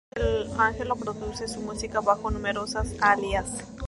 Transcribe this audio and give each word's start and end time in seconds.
Angello 0.57 0.95
produce 0.95 1.47
su 1.47 1.61
música 1.61 2.01
bajo 2.01 2.31
numerosos 2.31 2.87
alias. 3.01 3.45